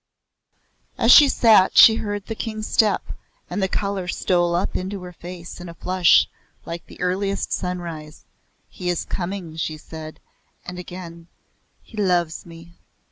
[0.97, 3.03] As she sat she heard the King's step,
[3.51, 6.27] and the colour stole up into her face in a flush
[6.65, 8.25] like the earliest sunrise.
[8.67, 10.19] "He is coming," she said;
[10.65, 11.27] and again;
[11.83, 12.79] "He loves me."